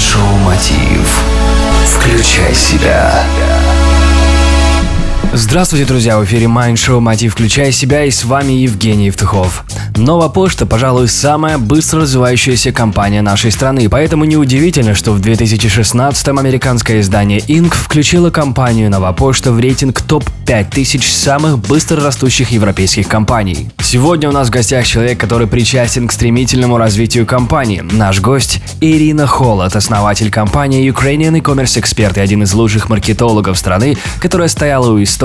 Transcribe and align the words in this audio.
Майншоу 0.00 0.36
Мотив. 0.38 1.22
Включай 1.84 2.54
себя. 2.54 3.22
Здравствуйте, 5.32 5.84
друзья! 5.84 6.18
В 6.18 6.24
эфире 6.24 6.46
Mind 6.46 6.74
Show 6.74 6.98
«Мотив. 6.98 7.34
Включай 7.34 7.70
себя» 7.70 8.04
и 8.04 8.10
с 8.10 8.24
вами 8.24 8.52
Евгений 8.52 9.06
Евтухов. 9.06 9.64
Новая 9.96 10.28
почта, 10.28 10.66
пожалуй, 10.66 11.06
самая 11.06 11.56
быстро 11.56 12.00
развивающаяся 12.00 12.72
компания 12.72 13.22
нашей 13.22 13.52
страны, 13.52 13.88
поэтому 13.88 14.24
неудивительно, 14.24 14.94
что 14.94 15.12
в 15.12 15.20
2016-м 15.20 16.36
американское 16.36 17.00
издание 17.00 17.38
Inc. 17.38 17.72
включило 17.72 18.30
компанию 18.30 18.90
Новая 18.90 19.12
почта 19.12 19.52
в 19.52 19.60
рейтинг 19.60 20.00
топ-5000 20.00 21.02
самых 21.02 21.60
быстро 21.60 22.02
растущих 22.02 22.50
европейских 22.50 23.06
компаний. 23.06 23.70
Сегодня 23.78 24.28
у 24.28 24.32
нас 24.32 24.48
в 24.48 24.50
гостях 24.50 24.84
человек, 24.84 25.20
который 25.20 25.46
причастен 25.46 26.08
к 26.08 26.12
стремительному 26.12 26.76
развитию 26.76 27.24
компании. 27.24 27.84
Наш 27.92 28.20
гость 28.20 28.60
Ирина 28.80 29.28
Холод, 29.28 29.76
основатель 29.76 30.30
компании 30.30 30.90
Ukrainian 30.90 31.36
e-commerce 31.36 31.80
Expert 31.80 32.16
и 32.16 32.20
один 32.20 32.42
из 32.42 32.52
лучших 32.52 32.88
маркетологов 32.88 33.56
страны, 33.56 33.96
которая 34.20 34.48
стояла 34.48 34.90
у 34.90 35.02
истоков 35.02 35.19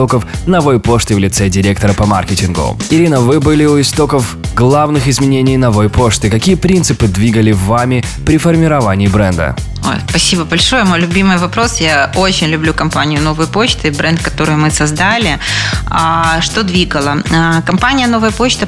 новой 0.46 0.80
почты 0.80 1.16
в 1.16 1.20
лице 1.20 1.48
директора 1.48 1.94
по 1.94 2.06
маркетингу. 2.06 2.78
Ирина, 2.90 3.22
вы 3.22 3.40
были 3.40 3.64
у 3.66 3.80
истоков 3.80 4.38
главных 4.54 5.08
изменений 5.08 5.56
новой 5.56 5.90
почты. 5.90 6.30
Какие 6.30 6.56
принципы 6.56 7.08
двигали 7.08 7.54
вами 7.54 8.04
при 8.26 8.38
формировании 8.38 9.08
бренда? 9.08 9.56
Ой, 9.88 9.98
спасибо 10.10 10.46
большое. 10.46 10.84
Мой 10.84 11.00
любимый 11.00 11.38
вопрос. 11.38 11.80
Я 11.80 12.12
очень 12.16 12.48
люблю 12.48 12.74
компанию 12.74 13.22
«Новая 13.22 13.46
почта» 13.46 13.88
и 13.88 13.92
бренд, 13.92 14.20
который 14.20 14.56
мы 14.56 14.72
создали. 14.72 15.38
А, 15.86 16.42
что 16.42 16.64
двигало? 16.64 17.18
А, 17.32 17.62
компания 17.62 18.08
«Новая 18.08 18.32
почта» 18.32 18.68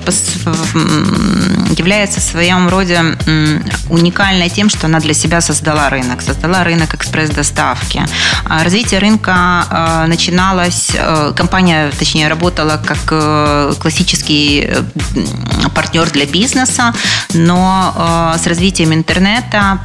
является 1.77 2.19
в 2.19 2.23
своем 2.23 2.69
роде 2.69 2.99
уникальной 3.89 4.49
тем, 4.49 4.69
что 4.69 4.85
она 4.85 4.99
для 4.99 5.13
себя 5.15 5.41
создала 5.41 5.89
рынок. 5.89 6.21
Создала 6.21 6.63
рынок 6.63 6.93
экспресс-доставки. 6.93 8.05
А, 8.45 8.63
развитие 8.63 8.99
рынка 8.99 10.05
начиналось... 10.07 10.91
Компания, 11.35 11.91
точнее, 11.97 12.27
работала 12.27 12.81
как 12.83 12.97
э, 13.11 13.73
классический 13.79 14.67
э, 14.67 14.83
партнер 15.73 16.09
для 16.11 16.25
бизнеса, 16.25 16.93
но 17.33 18.35
с 18.37 18.47
развитием 18.47 18.93
интернета 18.93 19.79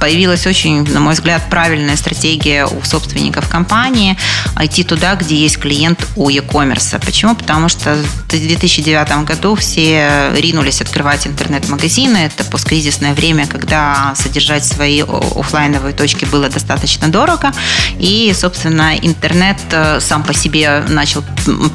появилась 0.00 0.46
очень, 0.46 0.84
на 0.92 1.00
мой 1.00 1.14
взгляд, 1.14 1.42
правильная 1.50 1.96
стратегия 1.96 2.66
у 2.66 2.82
собственников 2.82 3.48
компании 3.48 4.16
идти 4.60 4.84
туда, 4.84 5.14
где 5.14 5.36
есть 5.36 5.58
клиент 5.58 6.06
у 6.16 6.28
e-commerce. 6.28 7.04
Почему? 7.04 7.34
Потому 7.34 7.68
что 7.68 7.96
2009 8.40 9.24
году 9.24 9.54
все 9.54 10.30
ринулись 10.34 10.80
открывать 10.80 11.26
интернет-магазины. 11.26 12.16
Это 12.18 12.44
посткризисное 12.44 13.14
время, 13.14 13.46
когда 13.46 14.14
содержать 14.16 14.64
свои 14.64 15.02
офлайновые 15.02 15.94
точки 15.94 16.24
было 16.24 16.48
достаточно 16.48 17.08
дорого. 17.08 17.52
И, 17.98 18.32
собственно, 18.34 18.96
интернет 18.96 19.58
э, 19.70 20.00
сам 20.00 20.22
по 20.22 20.34
себе 20.34 20.82
начал 20.88 21.24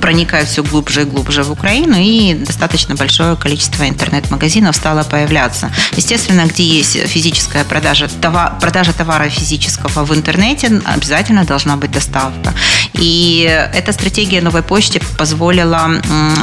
проникать 0.02 0.48
все 0.48 0.64
глубже 0.64 1.02
и 1.02 1.06
глубже 1.06 1.44
в 1.44 1.52
Украину, 1.52 1.96
и 1.98 2.34
достаточно 2.34 2.96
большое 2.96 3.36
количество 3.36 3.88
интернет-магазинов 3.88 4.76
стало 4.76 5.04
появляться. 5.04 5.72
Естественно, 5.96 6.46
где 6.46 6.64
есть 6.64 6.98
физическая 7.08 7.64
продажа, 7.64 8.08
товар, 8.22 8.60
продажа 8.60 8.94
товара 8.94 9.30
физического 9.30 10.06
в 10.06 10.14
интернете, 10.16 10.82
обязательно 10.86 11.46
должна 11.46 11.78
быть 11.78 11.92
доставка. 11.92 12.54
И 12.94 13.50
эта 13.74 13.94
стратегия 13.94 14.42
новой 14.42 14.64
почте 14.64 15.02
позволила 15.18 16.02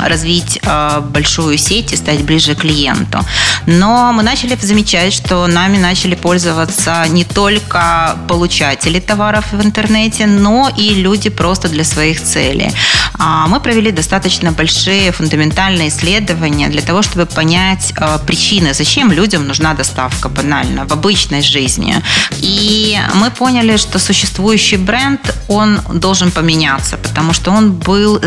развить 0.09 0.59
э, 0.63 1.01
большую 1.01 1.59
сеть 1.59 1.93
и 1.93 1.97
стать 1.97 2.23
ближе 2.23 2.55
к 2.55 2.61
клиенту. 2.61 3.25
Но 3.67 4.13
мы 4.13 4.23
начали 4.23 4.57
замечать, 4.61 5.13
что 5.13 5.47
нами 5.47 5.79
начали 5.79 6.15
пользоваться 6.15 7.05
не 7.09 7.25
только 7.25 8.17
получатели 8.29 9.01
товаров 9.01 9.45
в 9.53 9.65
интернете, 9.65 10.27
но 10.27 10.71
и 10.77 10.95
люди 10.95 11.31
просто 11.31 11.69
для 11.69 11.85
своих 11.85 12.23
целей. 12.23 12.73
А 13.19 13.47
мы 13.47 13.61
провели 13.61 13.91
достаточно 13.91 14.53
большие 14.53 15.13
фундаментальные 15.13 15.89
исследования 15.89 16.69
для 16.69 16.83
того, 16.83 17.03
чтобы 17.03 17.27
понять 17.27 17.93
э, 17.97 18.19
причины, 18.27 18.75
зачем 18.75 19.13
людям 19.13 19.47
нужна 19.47 19.75
доставка 19.75 20.29
банально 20.29 20.87
в 20.87 20.93
обычной 20.93 21.43
жизни. 21.43 21.95
И 22.41 22.99
мы 23.15 23.31
поняли, 23.31 23.77
что 23.77 23.99
существующий 23.99 24.77
бренд, 24.77 25.21
он 25.49 25.81
должен 25.95 26.31
поменяться, 26.31 26.97
потому 26.97 27.33
что 27.33 27.51
он 27.51 27.73
был 27.73 28.21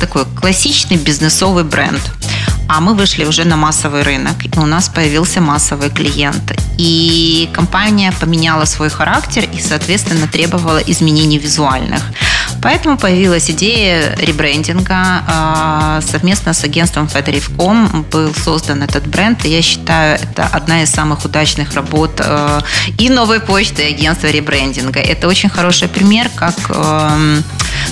такой 0.00 0.24
классичный 0.40 0.96
бизнесовый 0.96 1.64
бренд. 1.64 2.00
А 2.66 2.80
мы 2.80 2.94
вышли 2.94 3.24
уже 3.24 3.44
на 3.44 3.56
массовый 3.56 4.02
рынок, 4.02 4.34
и 4.44 4.58
у 4.58 4.66
нас 4.66 4.88
появился 4.88 5.40
массовый 5.40 5.90
клиент. 5.90 6.52
И 6.78 7.48
компания 7.52 8.12
поменяла 8.18 8.64
свой 8.64 8.88
характер 8.88 9.46
и, 9.52 9.60
соответственно, 9.60 10.26
требовала 10.26 10.78
изменений 10.78 11.38
визуальных. 11.38 12.00
Поэтому 12.62 12.96
появилась 12.96 13.50
идея 13.50 14.16
ребрендинга. 14.16 15.22
А, 15.28 16.00
совместно 16.00 16.54
с 16.54 16.64
агентством 16.64 17.06
Federiv.com 17.06 18.06
был 18.10 18.34
создан 18.34 18.82
этот 18.82 19.06
бренд. 19.06 19.44
И 19.44 19.50
я 19.50 19.60
считаю, 19.60 20.18
это 20.18 20.46
одна 20.46 20.82
из 20.82 20.90
самых 20.90 21.24
удачных 21.24 21.74
работ 21.74 22.20
а, 22.24 22.62
и 22.98 23.10
новой 23.10 23.40
почты, 23.40 23.82
и 23.82 23.94
агентства 23.94 24.28
ребрендинга. 24.28 25.00
Это 25.00 25.28
очень 25.28 25.50
хороший 25.50 25.88
пример, 25.88 26.30
как 26.34 26.54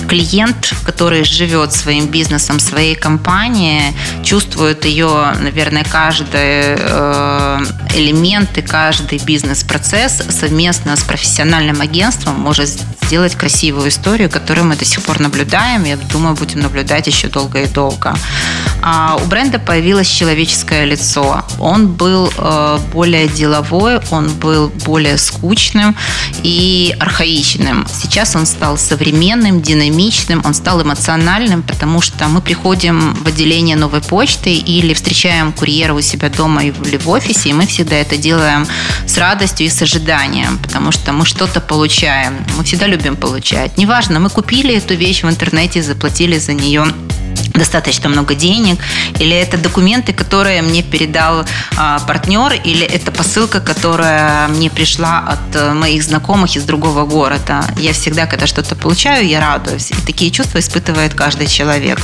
клиент, 0.07 0.73
который 0.85 1.23
живет 1.23 1.73
своим 1.73 2.07
бизнесом, 2.07 2.59
своей 2.59 2.95
компанией, 2.95 3.95
чувствует 4.23 4.85
ее, 4.85 5.33
наверное, 5.39 5.83
каждый 5.83 6.75
э, 6.77 7.59
элемент 7.95 8.57
и 8.57 8.61
каждый 8.61 9.19
бизнес-процесс 9.19 10.23
совместно 10.29 10.95
с 10.95 11.03
профессиональным 11.03 11.81
агентством 11.81 12.39
может 12.39 12.69
сделать 13.03 13.35
красивую 13.35 13.89
историю, 13.89 14.29
которую 14.29 14.65
мы 14.65 14.75
до 14.75 14.85
сих 14.85 15.01
пор 15.03 15.19
наблюдаем. 15.19 15.83
Я 15.83 15.97
думаю, 15.97 16.35
будем 16.35 16.61
наблюдать 16.61 17.07
еще 17.07 17.27
долго 17.27 17.61
и 17.61 17.67
долго. 17.67 18.15
А 18.81 19.17
у 19.21 19.25
бренда 19.27 19.59
появилось 19.59 20.07
человеческое 20.07 20.85
лицо. 20.85 21.43
Он 21.59 21.87
был 21.87 22.31
э, 22.35 22.79
более 22.91 23.27
деловой, 23.27 23.99
он 24.11 24.29
был 24.33 24.69
более 24.85 25.17
скучным 25.17 25.95
и 26.43 26.95
архаичным. 26.99 27.87
Сейчас 27.87 28.35
он 28.35 28.45
стал 28.45 28.77
современным, 28.77 29.61
динамичным, 29.61 29.92
он 30.43 30.53
стал 30.53 30.81
эмоциональным, 30.81 31.63
потому 31.63 32.01
что 32.01 32.27
мы 32.27 32.41
приходим 32.41 33.13
в 33.13 33.27
отделение 33.27 33.75
новой 33.75 34.01
почты 34.01 34.53
или 34.53 34.93
встречаем 34.93 35.53
курьера 35.53 35.93
у 35.93 36.01
себя 36.01 36.29
дома 36.29 36.63
или 36.63 36.97
в 36.97 37.09
офисе, 37.09 37.49
и 37.49 37.53
мы 37.53 37.65
всегда 37.65 37.95
это 37.95 38.17
делаем 38.17 38.67
с 39.05 39.17
радостью 39.17 39.67
и 39.67 39.69
с 39.69 39.81
ожиданием, 39.81 40.57
потому 40.57 40.91
что 40.91 41.13
мы 41.13 41.25
что-то 41.25 41.61
получаем. 41.61 42.45
Мы 42.57 42.63
всегда 42.63 42.87
любим 42.87 43.15
получать. 43.15 43.77
Неважно, 43.77 44.19
мы 44.19 44.29
купили 44.29 44.75
эту 44.75 44.95
вещь 44.95 45.23
в 45.23 45.29
интернете, 45.29 45.81
заплатили 45.81 46.37
за 46.37 46.53
нее 46.53 46.85
достаточно 47.53 48.09
много 48.09 48.35
денег, 48.35 48.79
или 49.19 49.35
это 49.35 49.57
документы, 49.57 50.13
которые 50.13 50.61
мне 50.61 50.83
передал 50.83 51.45
а, 51.77 51.99
партнер, 51.99 52.53
или 52.63 52.85
это 52.85 53.11
посылка, 53.11 53.59
которая 53.59 54.47
мне 54.47 54.69
пришла 54.69 55.19
от 55.19 55.55
а, 55.55 55.73
моих 55.73 56.03
знакомых 56.03 56.55
из 56.55 56.63
другого 56.63 57.05
города. 57.05 57.63
Я 57.77 57.93
всегда, 57.93 58.25
когда 58.25 58.47
что-то 58.47 58.75
получаю, 58.75 59.27
я 59.27 59.39
радуюсь. 59.39 59.91
И 59.91 59.95
такие 60.05 60.31
чувства 60.31 60.59
испытывает 60.59 61.13
каждый 61.13 61.47
человек. 61.47 61.99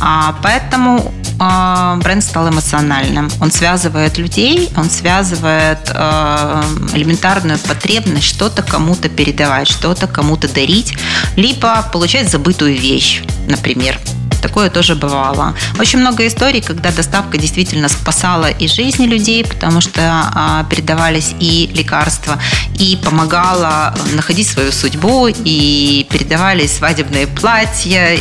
А, 0.00 0.36
поэтому 0.42 1.12
а, 1.38 1.96
бренд 1.96 2.22
стал 2.22 2.48
эмоциональным. 2.48 3.30
Он 3.40 3.50
связывает 3.50 4.18
людей, 4.18 4.68
он 4.76 4.90
связывает 4.90 5.78
а, 5.90 6.62
элементарную 6.92 7.58
потребность 7.58 8.26
что-то 8.26 8.62
кому-то 8.62 9.08
передавать, 9.08 9.68
что-то 9.68 10.06
кому-то 10.06 10.52
дарить, 10.52 10.94
либо 11.36 11.88
получать 11.92 12.30
забытую 12.30 12.78
вещь, 12.78 13.22
например. 13.48 13.98
Такое 14.42 14.70
тоже 14.70 14.94
бывало. 14.94 15.54
Очень 15.78 16.00
много 16.00 16.26
историй, 16.26 16.60
когда 16.60 16.90
доставка 16.90 17.38
действительно 17.38 17.88
спасала 17.88 18.50
и 18.50 18.68
жизни 18.68 19.06
людей, 19.06 19.44
потому 19.44 19.80
что 19.80 20.00
а, 20.02 20.64
передавались 20.70 21.34
и 21.40 21.70
лекарства, 21.74 22.40
и 22.78 22.96
помогала 22.96 23.94
находить 24.14 24.48
свою 24.48 24.72
судьбу, 24.72 25.28
и 25.28 26.06
передавались 26.10 26.76
свадебные 26.76 27.26
платья. 27.26 28.18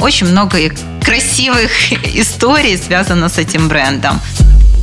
Очень 0.00 0.28
много 0.28 0.58
красивых 1.02 1.92
историй 2.14 2.76
связано 2.78 3.28
с 3.28 3.38
этим 3.38 3.68
брендом. 3.68 4.20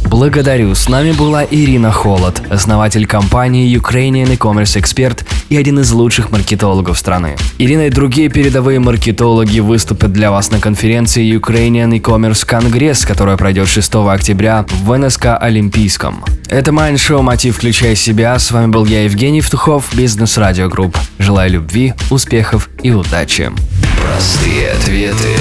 Благодарю. 0.10 0.74
С 0.74 0.90
нами 0.90 1.12
была 1.12 1.46
Ирина 1.46 1.92
Холод, 1.92 2.42
основатель 2.50 3.06
компании 3.06 3.78
Ukrainian 3.78 4.32
e-commerce 4.32 4.82
Expert 4.82 5.24
и 5.50 5.56
один 5.56 5.80
из 5.80 5.92
лучших 5.92 6.32
маркетологов 6.32 6.98
страны. 6.98 7.38
Ирина 7.60 7.86
и 7.86 7.90
другие 7.92 8.30
передовые 8.30 8.80
маркетологи 8.80 9.60
выступят 9.60 10.12
для 10.12 10.32
вас 10.32 10.50
на 10.50 10.60
конференции 10.60 11.24
Ukrainian 11.38 11.94
e-commerce 11.94 12.44
Congress, 12.44 13.06
которая 13.06 13.38
пройдет 13.38 13.68
6 13.68 13.96
октября 14.10 14.66
в 14.84 14.98
НСК 14.98 15.38
Олимпийском. 15.40 16.26
Это 16.50 16.72
Майндшоу 16.72 17.22
«Мотив. 17.22 17.58
Включай 17.58 17.96
себя». 17.96 18.40
С 18.40 18.50
вами 18.50 18.72
был 18.72 18.86
я, 18.86 19.04
Евгений 19.04 19.42
Втухов, 19.42 19.94
Бизнес 19.94 20.40
Радио 20.40 20.70
Групп. 20.70 20.98
Желаю 21.20 21.52
любви, 21.52 21.94
успехов 22.10 22.68
и 22.82 22.90
удачи. 22.90 23.52
Простые 24.02 24.72
ответы 24.72 25.39